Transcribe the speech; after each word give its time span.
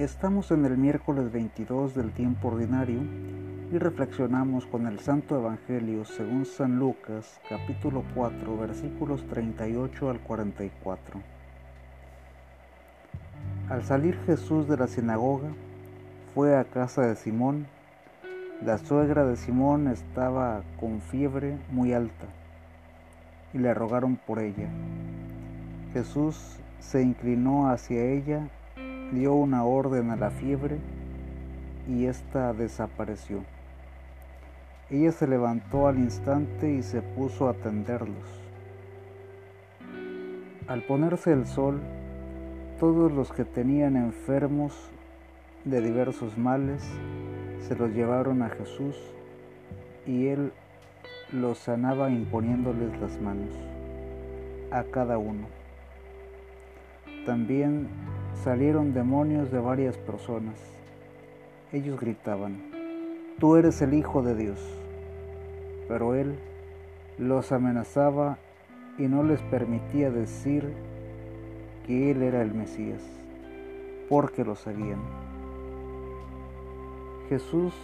Estamos 0.00 0.50
en 0.50 0.64
el 0.64 0.78
miércoles 0.78 1.30
22 1.30 1.94
del 1.94 2.10
tiempo 2.12 2.48
ordinario 2.48 3.02
y 3.70 3.76
reflexionamos 3.76 4.64
con 4.64 4.86
el 4.86 4.98
Santo 4.98 5.38
Evangelio 5.38 6.06
según 6.06 6.46
San 6.46 6.78
Lucas 6.78 7.38
capítulo 7.50 8.02
4 8.14 8.56
versículos 8.56 9.22
38 9.26 10.08
al 10.08 10.20
44. 10.20 11.20
Al 13.68 13.84
salir 13.84 14.18
Jesús 14.24 14.66
de 14.68 14.78
la 14.78 14.86
sinagoga, 14.86 15.50
fue 16.34 16.56
a 16.56 16.64
casa 16.64 17.02
de 17.02 17.14
Simón. 17.14 17.66
La 18.64 18.78
suegra 18.78 19.26
de 19.26 19.36
Simón 19.36 19.86
estaba 19.86 20.62
con 20.80 21.02
fiebre 21.02 21.58
muy 21.70 21.92
alta 21.92 22.24
y 23.52 23.58
le 23.58 23.74
rogaron 23.74 24.16
por 24.16 24.38
ella. 24.38 24.70
Jesús 25.92 26.56
se 26.78 27.02
inclinó 27.02 27.68
hacia 27.68 28.02
ella 28.02 28.48
dio 29.12 29.34
una 29.34 29.64
orden 29.64 30.10
a 30.10 30.16
la 30.16 30.30
fiebre 30.30 30.78
y 31.88 32.06
ésta 32.06 32.52
desapareció. 32.52 33.40
Ella 34.90 35.12
se 35.12 35.26
levantó 35.26 35.86
al 35.86 35.98
instante 35.98 36.72
y 36.72 36.82
se 36.82 37.02
puso 37.02 37.48
a 37.48 37.52
atenderlos. 37.52 38.40
Al 40.66 40.82
ponerse 40.82 41.32
el 41.32 41.46
sol, 41.46 41.80
todos 42.78 43.12
los 43.12 43.32
que 43.32 43.44
tenían 43.44 43.96
enfermos 43.96 44.90
de 45.64 45.80
diversos 45.80 46.38
males 46.38 46.82
se 47.66 47.76
los 47.76 47.90
llevaron 47.90 48.42
a 48.42 48.48
Jesús 48.48 48.96
y 50.06 50.28
él 50.28 50.52
los 51.32 51.58
sanaba 51.58 52.10
imponiéndoles 52.10 52.98
las 53.00 53.20
manos 53.20 53.54
a 54.70 54.84
cada 54.84 55.18
uno. 55.18 55.46
También 57.26 57.88
salieron 58.42 58.94
demonios 58.94 59.50
de 59.50 59.58
varias 59.58 59.98
personas. 59.98 60.54
Ellos 61.72 62.00
gritaban, 62.00 62.56
Tú 63.38 63.56
eres 63.56 63.80
el 63.82 63.94
Hijo 63.94 64.22
de 64.22 64.34
Dios. 64.34 64.58
Pero 65.88 66.14
él 66.14 66.38
los 67.18 67.52
amenazaba 67.52 68.38
y 68.98 69.02
no 69.08 69.22
les 69.22 69.40
permitía 69.42 70.10
decir 70.10 70.72
que 71.86 72.10
él 72.10 72.22
era 72.22 72.42
el 72.42 72.54
Mesías, 72.54 73.02
porque 74.08 74.44
lo 74.44 74.56
sabían. 74.56 75.00
Jesús 77.28 77.74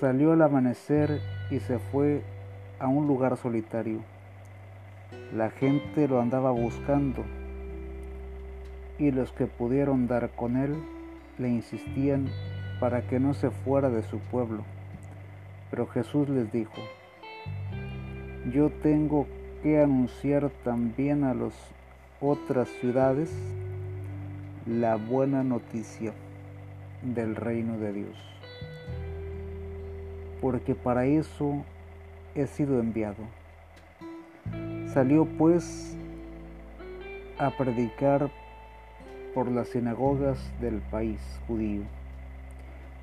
salió 0.00 0.32
al 0.32 0.42
amanecer 0.42 1.20
y 1.50 1.60
se 1.60 1.78
fue 1.78 2.22
a 2.78 2.88
un 2.88 3.06
lugar 3.06 3.36
solitario. 3.36 4.00
La 5.34 5.50
gente 5.50 6.06
lo 6.08 6.20
andaba 6.20 6.50
buscando 6.50 7.24
y 8.98 9.10
los 9.12 9.32
que 9.32 9.46
pudieron 9.46 10.08
dar 10.08 10.30
con 10.30 10.56
él 10.56 10.76
le 11.38 11.48
insistían 11.48 12.28
para 12.80 13.02
que 13.02 13.20
no 13.20 13.34
se 13.34 13.50
fuera 13.50 13.90
de 13.90 14.02
su 14.02 14.18
pueblo. 14.18 14.64
Pero 15.70 15.86
Jesús 15.86 16.28
les 16.28 16.50
dijo, 16.52 16.82
yo 18.52 18.70
tengo 18.70 19.26
que 19.62 19.80
anunciar 19.80 20.50
también 20.64 21.24
a 21.24 21.34
las 21.34 21.54
otras 22.20 22.68
ciudades 22.80 23.32
la 24.66 24.96
buena 24.96 25.42
noticia 25.44 26.12
del 27.02 27.36
reino 27.36 27.78
de 27.78 27.92
Dios, 27.92 28.16
porque 30.40 30.74
para 30.74 31.06
eso 31.06 31.64
he 32.34 32.46
sido 32.46 32.80
enviado. 32.80 33.24
Salió 34.92 35.26
pues 35.26 35.96
a 37.38 37.50
predicar 37.50 38.30
por 39.38 39.52
las 39.52 39.68
sinagogas 39.68 40.36
del 40.60 40.80
país 40.90 41.20
judío. 41.46 41.82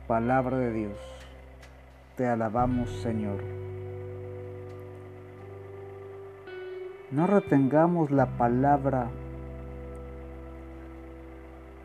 Palabra 0.06 0.58
de 0.58 0.74
Dios, 0.74 1.00
te 2.18 2.28
alabamos 2.28 2.90
Señor. 2.90 3.42
No 7.10 7.26
retengamos 7.26 8.12
la 8.12 8.26
palabra 8.38 9.08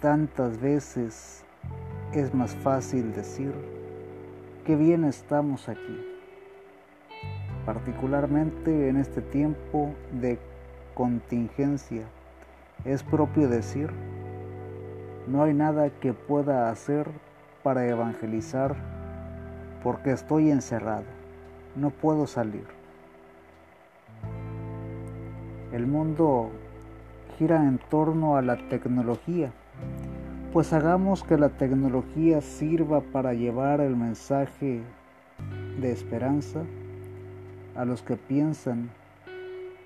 tantas 0.00 0.60
veces 0.60 1.44
es 2.12 2.34
más 2.34 2.53
fácil 2.56 3.14
decir 3.14 3.54
que 4.66 4.74
bien 4.74 5.04
estamos 5.04 5.69
aquí, 5.69 5.97
particularmente 7.64 8.88
en 8.88 8.97
este 8.97 9.22
tiempo 9.22 9.94
de 10.20 10.41
contingencia. 10.94 12.03
Es 12.84 13.04
propio 13.04 13.47
decir 13.48 13.91
no 15.26 15.42
hay 15.44 15.54
nada 15.54 15.91
que 15.91 16.12
pueda 16.12 16.70
hacer 16.70 17.08
para 17.62 17.86
evangelizar 17.86 18.75
porque 19.82 20.12
estoy 20.12 20.50
encerrado. 20.50 21.04
No 21.76 21.91
puedo 21.91 22.26
salir. 22.26 22.64
El 25.72 25.86
mundo 25.86 26.50
gira 27.38 27.62
en 27.62 27.78
torno 27.78 28.36
a 28.36 28.42
la 28.42 28.56
tecnología, 28.69 29.53
pues 30.53 30.72
hagamos 30.72 31.22
que 31.22 31.38
la 31.38 31.50
tecnología 31.50 32.41
sirva 32.41 33.00
para 33.00 33.34
llevar 33.34 33.80
el 33.80 33.97
mensaje 33.97 34.82
de 35.80 35.92
esperanza 35.92 36.62
a 37.76 37.84
los 37.84 38.03
que 38.03 38.16
piensan 38.16 38.91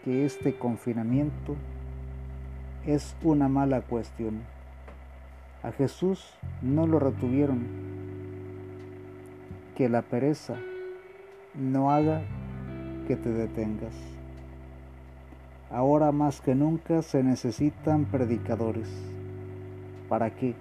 que 0.04 0.24
este 0.24 0.56
confinamiento 0.56 1.54
es 2.86 3.14
una 3.22 3.48
mala 3.48 3.82
cuestión. 3.82 4.53
A 5.64 5.72
Jesús 5.72 6.22
no 6.60 6.86
lo 6.86 6.98
retuvieron. 6.98 7.64
Que 9.74 9.88
la 9.88 10.02
pereza 10.02 10.56
no 11.54 11.90
haga 11.90 12.20
que 13.08 13.16
te 13.16 13.30
detengas. 13.30 13.94
Ahora 15.70 16.12
más 16.12 16.42
que 16.42 16.54
nunca 16.54 17.00
se 17.00 17.22
necesitan 17.22 18.04
predicadores. 18.04 18.88
¿Para 20.10 20.30
qué? 20.30 20.54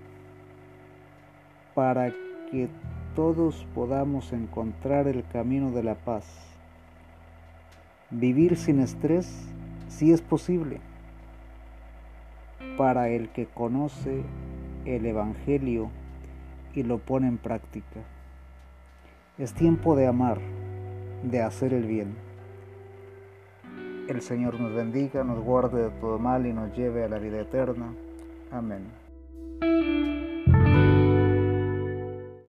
Para 1.76 2.12
que 2.50 2.70
todos 3.14 3.68
podamos 3.76 4.32
encontrar 4.32 5.08
el 5.08 5.26
camino 5.28 5.72
de 5.72 5.84
la 5.84 5.96
paz. 5.96 6.26
Vivir 8.10 8.56
sin 8.56 8.80
estrés 8.80 9.50
si 9.90 10.14
es 10.14 10.22
posible. 10.22 10.80
Para 12.78 13.10
el 13.10 13.28
que 13.30 13.48
conoce 13.48 14.24
el 14.86 15.06
Evangelio 15.06 15.90
y 16.74 16.84
lo 16.84 16.98
pone 17.00 17.28
en 17.28 17.38
práctica. 17.38 18.02
Es 19.38 19.54
tiempo 19.54 19.96
de 19.96 20.08
amar, 20.08 20.40
de 21.24 21.42
hacer 21.42 21.74
el 21.74 21.86
bien. 21.86 22.16
El 24.08 24.22
Señor 24.22 24.60
nos 24.60 24.74
bendiga, 24.74 25.24
nos 25.24 25.40
guarde 25.44 25.84
de 25.84 25.90
todo 25.90 26.20
mal 26.20 26.46
y 26.46 26.54
nos 26.54 26.76
lleve 26.76 27.04
a 27.04 27.10
la 27.10 27.20
vida 27.20 27.40
eterna. 27.40 27.94
Amén. 28.52 30.13